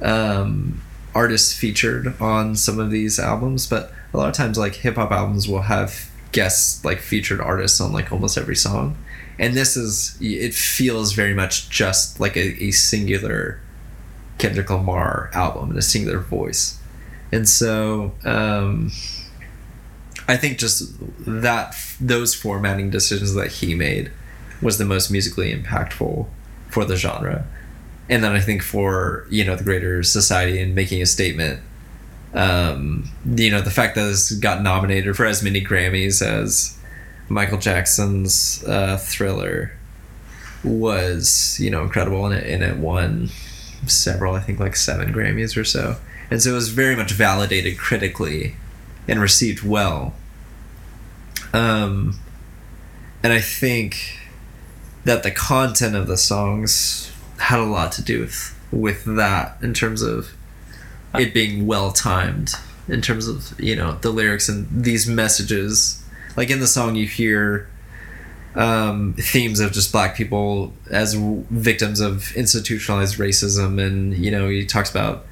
[0.00, 0.82] um
[1.14, 5.10] artists featured on some of these albums but a lot of times like hip hop
[5.10, 8.96] albums will have guests like featured artists on like almost every song
[9.38, 13.60] and this is it feels very much just like a, a singular
[14.38, 16.78] Kendrick Lamar album and a singular voice
[17.32, 18.90] and so um
[20.28, 20.92] I think just
[21.26, 24.12] that those formatting decisions that he made
[24.62, 26.28] was the most musically impactful
[26.68, 27.44] for the genre.
[28.08, 31.60] And then I think for, you know, the greater society and making a statement,
[32.34, 36.78] um, you know, the fact that this got nominated for as many Grammys as
[37.28, 39.72] Michael Jackson's uh, Thriller
[40.62, 43.28] was, you know, incredible and it, and it won
[43.86, 45.96] several, I think like seven Grammys or so.
[46.30, 48.54] And so it was very much validated critically
[49.08, 50.14] and received well.
[51.52, 52.20] Um,
[53.22, 54.18] and I think
[55.04, 59.74] that the content of the songs had a lot to do with with that in
[59.74, 60.30] terms of
[61.14, 62.52] it being well timed
[62.88, 66.02] in terms of you know the lyrics and these messages.
[66.36, 67.68] Like in the song you hear
[68.54, 74.64] um, themes of just black people as victims of institutionalized racism, and you know he
[74.64, 75.26] talks about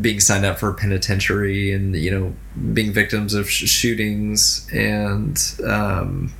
[0.00, 2.34] being signed up for penitentiary and you know
[2.72, 6.32] being victims of sh- shootings and um,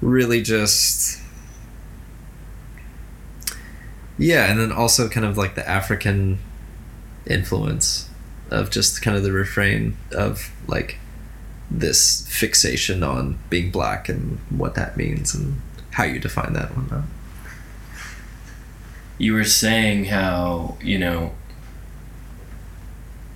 [0.00, 1.20] really just
[4.18, 6.38] yeah and then also kind of like the african
[7.28, 8.08] influence
[8.50, 10.98] of just kind of the refrain of like
[11.70, 15.60] this fixation on being black and what that means and
[15.92, 17.04] how you define that and whatnot.
[19.18, 21.32] You were saying how, you know,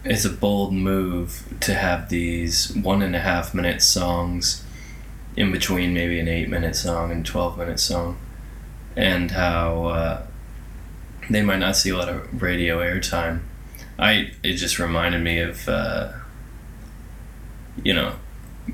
[0.05, 4.65] it's a bold move to have these one and a half minute songs
[5.37, 8.19] in between maybe an eight minute song and 12 minute song,
[8.97, 10.27] and how uh,
[11.31, 13.41] they might not see a lot of radio airtime.
[14.03, 16.11] I it just reminded me of uh,
[17.85, 18.15] you know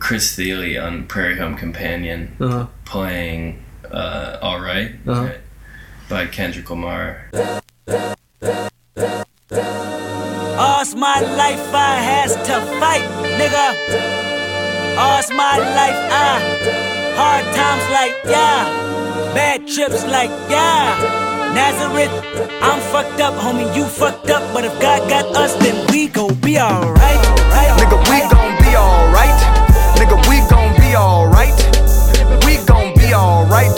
[0.01, 2.66] Chris Thile on Prairie Home Companion Uh-huh.
[2.87, 3.62] playing
[3.93, 5.33] uh, "All Right" Uh-huh.
[6.09, 7.29] by Kendrick Lamar.
[10.66, 13.05] All's my life I has to fight,
[13.39, 13.68] nigga.
[14.99, 16.41] All's my life I
[17.18, 18.64] hard times like yeah,
[19.35, 21.28] bad trips like yeah.
[21.59, 22.12] Nazareth,
[22.62, 26.34] I'm fucked up, homie, you fucked up, but if God got us, then we gon'
[26.34, 27.18] be alright.
[27.78, 29.38] Nigga, we gon' be alright.
[29.98, 31.59] Nigga, we gon' be alright.
[32.44, 33.78] We gon' be alright.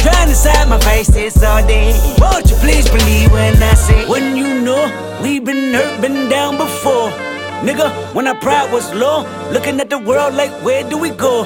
[0.00, 1.92] Trying to side my face this all day.
[2.18, 4.82] Won't you please believe when I say, when you know
[5.22, 7.10] we've been hurt, been down before.
[7.64, 11.44] Nigga, when our pride was low, looking at the world like, where do we go?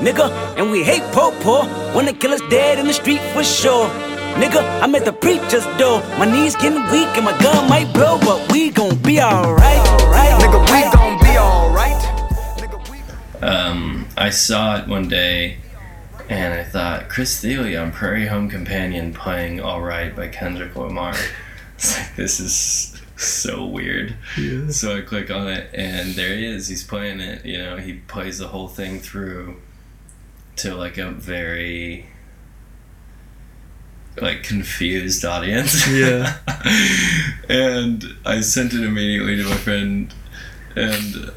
[0.00, 3.88] Nigga, and we hate po po when the killer's dead in the street for sure.
[4.38, 6.00] Nigga, I'm at the preacher's door.
[6.16, 9.84] My knees getting weak and my gun might blow, but we gon' be alright.
[10.40, 12.02] Nigga, we gon' be alright.
[13.42, 15.58] Um, I saw it one day,
[16.28, 21.14] and I thought Chris Thile on Prairie Home Companion playing "All Right" by Kendrick Lamar.
[21.74, 24.16] It's like this is so weird.
[24.36, 24.68] Yeah.
[24.70, 26.68] So I click on it, and there he is.
[26.68, 27.44] He's playing it.
[27.46, 29.56] You know, he plays the whole thing through
[30.56, 32.06] to like a very
[34.20, 35.88] like confused audience.
[35.88, 36.38] Yeah.
[37.48, 40.12] and I sent it immediately to my friend,
[40.76, 41.32] and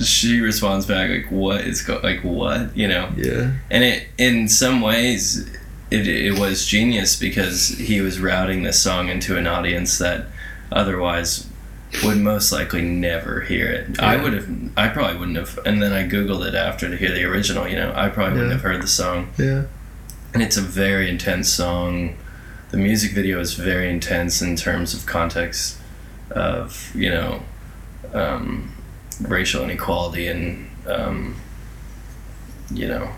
[0.00, 3.52] she responds back like, "What is go like what you know?" Yeah.
[3.70, 5.48] And it in some ways
[5.90, 10.26] it it was genius because he was routing this song into an audience that
[10.70, 11.46] otherwise
[12.04, 13.98] would most likely never hear it.
[14.00, 17.12] I would have I probably wouldn't have and then I googled it after to hear
[17.12, 17.92] the original, you know.
[17.94, 19.30] I probably wouldn't have heard the song.
[19.38, 19.64] Yeah.
[20.34, 22.16] And it's a very intense song.
[22.70, 25.78] The music video is very intense in terms of context
[26.30, 27.42] of, you know,
[28.12, 28.74] um,
[29.20, 31.36] racial inequality and, um,
[32.72, 33.10] you know,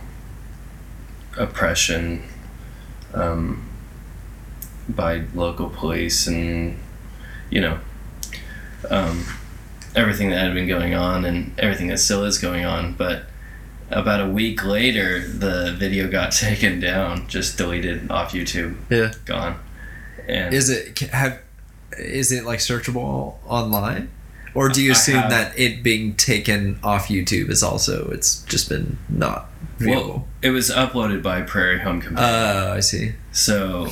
[1.36, 2.22] oppression
[3.14, 3.68] um,
[4.88, 6.78] by local police and,
[7.50, 7.78] you know,
[8.90, 9.24] um,
[9.94, 12.94] everything that had been going on and everything that still is going on.
[12.94, 13.24] But
[13.90, 18.76] about a week later, the video got taken down, just deleted off YouTube.
[18.88, 19.12] Yeah.
[19.24, 19.58] Gone.
[20.28, 21.40] And Is it have?
[21.98, 24.10] Is it like searchable online,
[24.54, 28.68] or do you assume have- that it being taken off YouTube is also it's just
[28.68, 29.48] been not
[29.78, 29.88] viewable?
[30.08, 32.34] well, it was uploaded by Prairie Home Companion.
[32.34, 33.12] Uh, I see.
[33.32, 33.88] So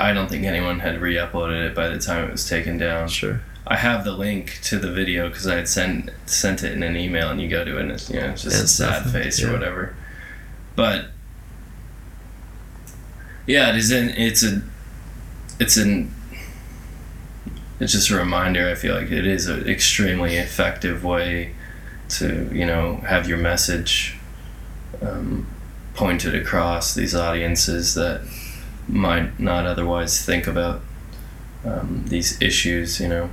[0.00, 3.08] I don't think anyone had re-uploaded it by the time it was taken down.
[3.08, 3.40] Sure.
[3.66, 6.96] I have the link to the video because I had sent sent it in an
[6.96, 9.10] email, and you go to it, and it's you know it's just Yeah, a sad
[9.10, 9.48] face yeah.
[9.48, 9.96] or whatever.
[10.76, 11.06] But
[13.46, 13.90] yeah, it is.
[13.90, 14.62] in it's a.
[15.58, 16.12] It's an.
[17.84, 18.70] It's just a reminder.
[18.70, 21.54] I feel like it is an extremely effective way
[22.08, 24.16] to you know have your message
[25.02, 25.46] um,
[25.92, 28.22] pointed across these audiences that
[28.88, 30.80] might not otherwise think about
[31.66, 33.28] um, these issues, you know,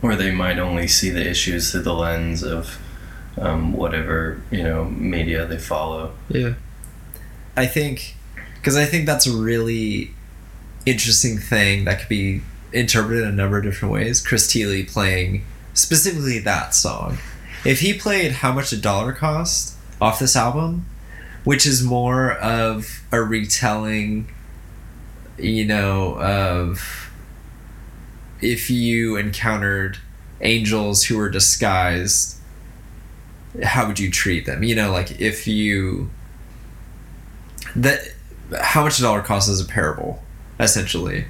[0.00, 2.78] or they might only see the issues through the lens of
[3.36, 6.14] um, whatever you know media they follow.
[6.30, 6.54] Yeah.
[7.58, 8.14] I think,
[8.54, 10.14] because I think that's a really
[10.86, 12.40] interesting thing that could be
[12.72, 14.24] interpreted a number of different ways.
[14.24, 15.44] Chris Thile playing
[15.74, 17.18] specifically that song.
[17.64, 20.86] If he played How Much a Dollar Cost off this album,
[21.44, 24.32] which is more of a retelling,
[25.38, 27.10] you know, of
[28.40, 29.98] if you encountered
[30.40, 32.36] angels who were disguised,
[33.62, 34.62] how would you treat them?
[34.62, 36.10] You know, like if you
[37.76, 38.00] that
[38.60, 40.22] how much a dollar costs is a parable,
[40.58, 41.26] essentially.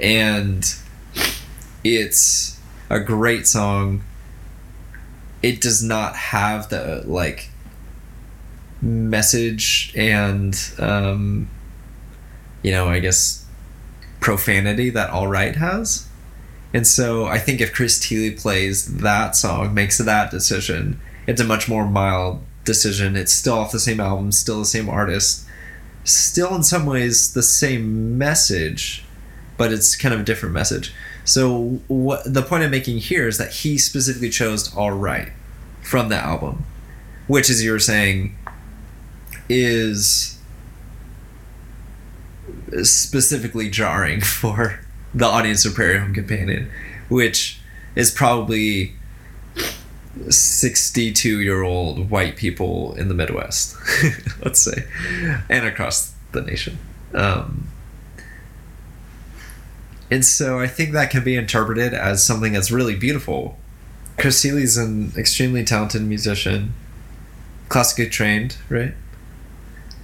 [0.00, 0.64] And
[1.82, 4.02] it's a great song.
[5.42, 7.50] It does not have the like
[8.80, 11.48] message and um
[12.62, 13.44] you know, I guess
[14.20, 16.08] profanity that All Right has.
[16.72, 21.44] And so I think if Chris Thile plays that song, makes that decision, it's a
[21.44, 23.16] much more mild decision.
[23.16, 25.46] It's still off the same album, still the same artist,
[26.04, 29.03] still in some ways the same message,
[29.56, 30.92] but it's kind of a different message.
[31.24, 35.32] So what the point I'm making here is that he specifically chose All Right
[35.82, 36.64] from the album,
[37.26, 38.36] which as you were saying
[39.48, 40.38] is
[42.82, 44.80] specifically jarring for
[45.14, 46.70] the audience of Prairie Home Companion,
[47.08, 47.60] which
[47.94, 48.94] is probably
[50.28, 53.76] 62 year old white people in the Midwest,
[54.44, 54.84] let's say,
[55.48, 56.78] and across the nation.
[57.12, 57.68] Um,
[60.14, 63.58] and so I think that can be interpreted as something that's really beautiful.
[64.18, 66.72] Chris Thile's an extremely talented musician,
[67.68, 68.94] classically trained, right?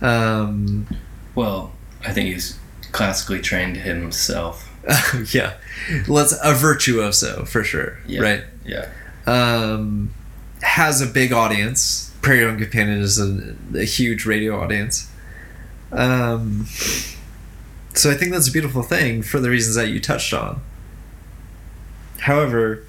[0.01, 0.87] Um,
[1.35, 1.73] well,
[2.05, 2.59] I think he's
[2.93, 4.67] classically trained himself.
[5.35, 5.55] yeah,
[6.09, 8.21] let's a virtuoso for sure, Yeah.
[8.21, 8.45] right?
[8.65, 8.89] Yeah.
[9.27, 10.11] um,
[10.63, 12.13] has a big audience.
[12.23, 15.09] Prairie Home Companion is a, a huge radio audience.
[15.93, 16.67] Um,
[17.95, 20.63] so I think that's a beautiful thing for the reasons that you touched on.
[22.21, 22.85] However,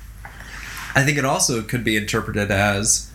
[0.96, 3.12] I think it also could be interpreted as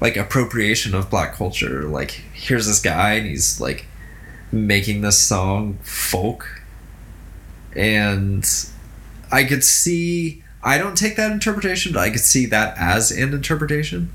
[0.00, 1.84] like appropriation of black culture.
[1.84, 3.86] Like here's this guy and he's like
[4.52, 6.62] making this song folk
[7.74, 8.48] and
[9.30, 10.42] I could see.
[10.62, 14.12] I don't take that interpretation, but I could see that as an interpretation.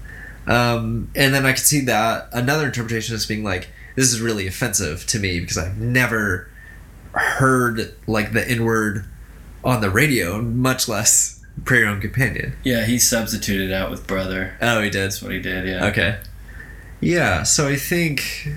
[0.47, 4.47] Um, and then I could see that another interpretation as being like, this is really
[4.47, 6.50] offensive to me because I've never
[7.13, 9.05] heard like the N word
[9.63, 12.53] on the radio, much less Prairie Home Companion.
[12.63, 14.55] Yeah, he substituted out with brother.
[14.61, 15.03] Oh, he did.
[15.03, 15.67] That's what he did.
[15.67, 15.85] Yeah.
[15.87, 16.19] Okay.
[16.99, 18.47] Yeah, so I think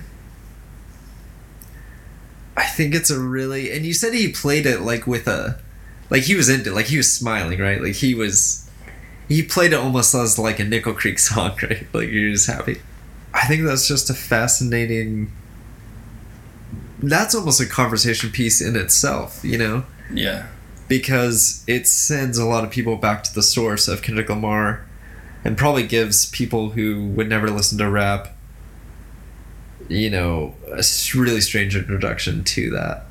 [2.57, 5.59] I think it's a really and you said he played it like with a
[6.11, 7.81] like he was into like he was smiling, right?
[7.81, 8.69] Like he was
[9.29, 11.87] he played it almost as like a Nickel Creek song, right?
[11.93, 12.81] Like you're just happy.
[13.33, 15.33] I think that's just a fascinating
[17.11, 19.85] that's almost a conversation piece in itself, you know?
[20.13, 20.47] Yeah.
[20.87, 24.85] because it sends a lot of people back to the source of Kendrick Lamar
[25.43, 28.29] and probably gives people who would never listen to rap
[29.89, 30.83] you know a
[31.15, 33.05] really strange introduction to that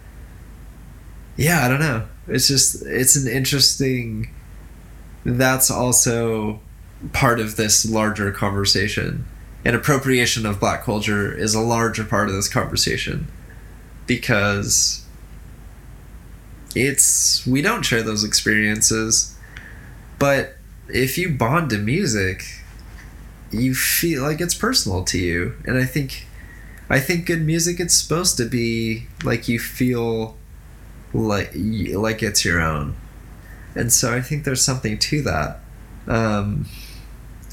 [1.38, 4.30] yeah i don't know it's just it's an interesting
[5.26, 6.60] that's also
[7.12, 9.26] part of this larger conversation
[9.66, 13.28] and appropriation of black culture is a larger part of this conversation
[14.08, 15.06] because
[16.76, 19.38] it's we don't share those experiences.
[20.20, 20.58] But
[20.90, 22.44] if you bond to music
[23.54, 25.56] you feel like it's personal to you.
[25.66, 26.28] And i think
[26.90, 30.36] i think good music it's supposed to be like you feel
[31.14, 32.96] like like it's your own.
[33.76, 35.60] And so i think there's something to that.
[36.08, 36.66] Um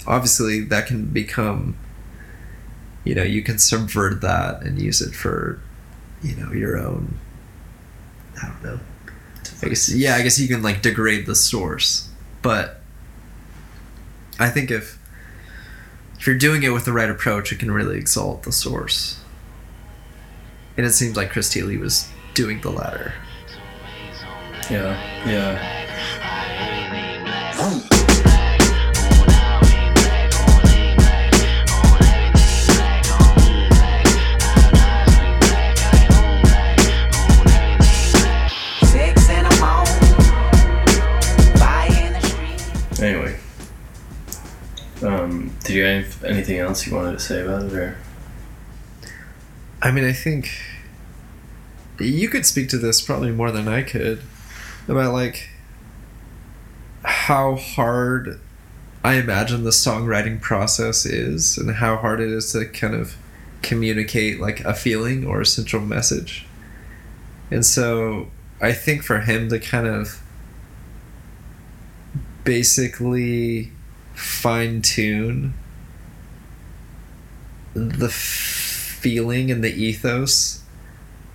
[0.07, 1.77] obviously that can become
[3.05, 5.61] you know you can subvert that and use it for
[6.23, 7.19] you know your own
[8.43, 8.81] i don't know
[9.63, 12.09] I guess yeah, I guess you can like degrade the source,
[12.43, 12.81] but
[14.39, 14.99] I think if
[16.19, 19.21] if you're doing it with the right approach, it can really exalt the source.
[20.77, 23.13] And it seems like Chris Thile was doing the latter.
[24.71, 25.29] Yeah.
[25.29, 25.80] Yeah.
[46.31, 47.97] Anything else you wanted to say about it, or?
[49.83, 50.51] I mean, I think
[51.99, 54.23] you could speak to this probably more than I could
[54.89, 55.51] about like
[57.03, 58.41] how hard
[59.03, 63.17] I imagine the songwriting process is and how hard it is to kind of
[63.63, 66.47] communicate like a feeling or a central message.
[67.51, 68.29] And so
[68.61, 70.23] I think for him to kind of
[72.45, 73.73] basically
[74.15, 75.55] fine tune
[77.75, 80.63] the feeling and the ethos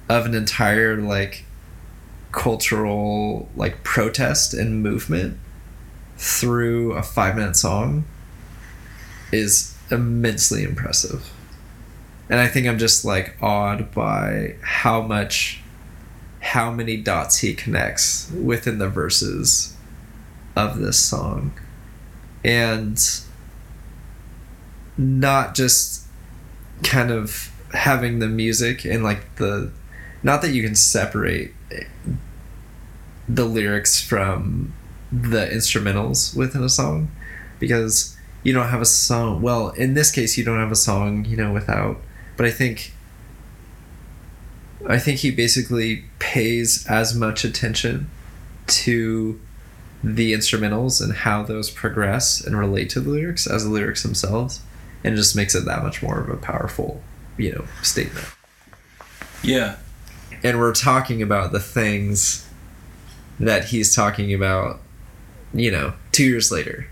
[0.09, 1.45] of an entire like
[2.31, 5.37] cultural like protest and movement
[6.17, 8.05] through a five minute song
[9.31, 11.31] is immensely impressive.
[12.29, 15.61] And I think I'm just like awed by how much,
[16.39, 19.75] how many dots he connects within the verses
[20.55, 21.53] of this song.
[22.43, 22.99] And
[24.97, 26.04] not just
[26.83, 29.71] kind of having the music and like the,
[30.23, 31.53] not that you can separate
[33.27, 34.73] the lyrics from
[35.11, 37.09] the instrumentals within a song
[37.59, 41.25] because you don't have a song well in this case you don't have a song
[41.25, 41.97] you know without
[42.37, 42.93] but i think
[44.87, 48.09] i think he basically pays as much attention
[48.67, 49.39] to
[50.03, 54.61] the instrumentals and how those progress and relate to the lyrics as the lyrics themselves
[55.05, 57.01] and it just makes it that much more of a powerful
[57.37, 58.27] you know statement
[59.43, 59.75] Yeah.
[60.43, 62.41] and we're talking about the things
[63.39, 64.79] that he's talking about,
[65.53, 66.87] you know, two years later.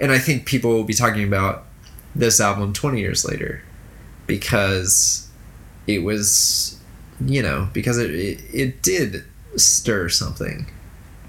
[0.00, 1.66] And I think people will be talking about
[2.16, 3.62] this album 20 years later
[4.26, 5.28] because
[5.86, 6.78] it was,
[7.24, 9.24] you know, because it, it, it did
[9.56, 10.66] stir something,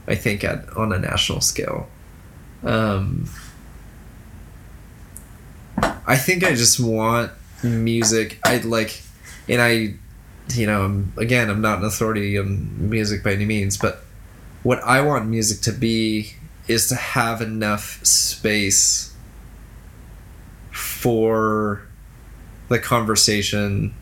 [0.08, 1.88] I think, at, on a national scale.
[2.64, 3.30] Um,
[6.08, 7.32] I think I just want
[7.64, 8.40] music.
[8.44, 9.02] I like,
[9.48, 9.96] and I
[10.56, 14.04] you know, again, I'm not an authority on music by any means, but
[14.64, 16.34] what I want music to be
[16.68, 19.16] is to have enough space
[20.72, 21.82] for
[22.68, 23.94] the conversation.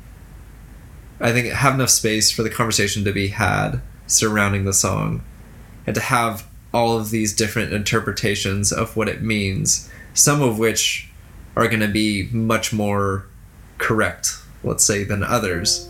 [1.19, 5.23] I think have enough space for the conversation to be had surrounding the song
[5.85, 11.06] and to have all of these different interpretations of what it means, some of which
[11.57, 13.25] are going to be much more
[13.79, 15.89] correct, let's say, than others.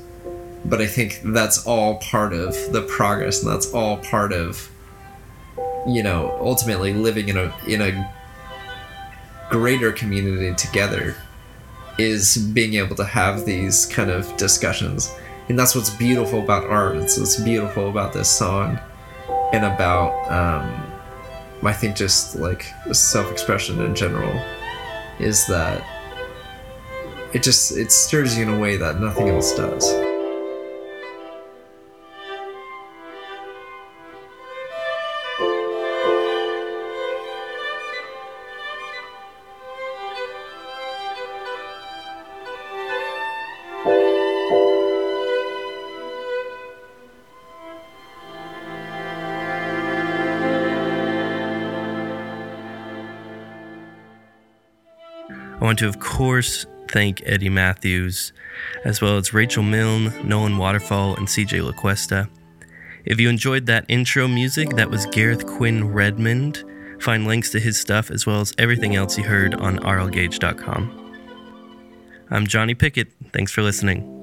[0.64, 4.70] But I think that's all part of the progress, and that's all part of,
[5.86, 8.14] you know, ultimately living in a in a
[9.50, 11.16] greater community together,
[11.98, 15.14] is being able to have these kind of discussions,
[15.50, 16.96] and that's what's beautiful about art.
[16.96, 18.80] It's what's beautiful about this song,
[19.54, 20.68] and about, um,
[21.64, 24.34] I think, just like self-expression in general,
[25.20, 25.84] is that
[27.34, 30.07] it just it stirs you in a way that nothing else does.
[55.68, 58.32] Want to, of course, thank Eddie Matthews,
[58.86, 62.30] as well as Rachel Milne, Nolan Waterfall, and CJ LaQuesta.
[63.04, 66.64] If you enjoyed that intro music, that was Gareth Quinn Redmond.
[67.02, 71.14] Find links to his stuff as well as everything else you heard on rlgage.com.
[72.32, 73.12] I'm Johnny Pickett.
[73.34, 74.17] Thanks for listening.